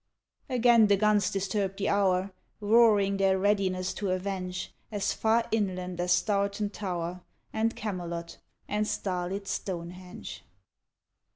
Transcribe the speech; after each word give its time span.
Again 0.49 0.87
the 0.87 0.97
guns 0.97 1.29
disturbed 1.29 1.77
the 1.77 1.87
hour, 1.89 2.31
Roaring 2.59 3.17
their 3.17 3.37
readiness 3.37 3.93
to 3.93 4.09
avenge, 4.09 4.73
As 4.91 5.13
far 5.13 5.47
inland 5.51 6.01
as 6.01 6.11
Stourton 6.11 6.71
Tower, 6.71 7.21
And 7.53 7.75
Camelot, 7.75 8.39
and 8.67 8.87
starlit 8.87 9.47
Stonehenge. 9.47 10.43